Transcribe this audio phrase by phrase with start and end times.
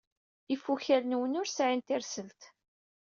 [0.53, 2.41] Ifukal-nwen ur sɛin tirselt.